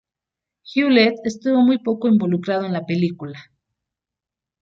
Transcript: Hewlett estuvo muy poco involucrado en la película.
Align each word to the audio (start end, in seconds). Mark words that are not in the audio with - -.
Hewlett 0.63 1.19
estuvo 1.25 1.61
muy 1.61 1.77
poco 1.77 2.07
involucrado 2.07 2.65
en 2.65 2.73
la 2.73 2.87
película. 2.87 3.39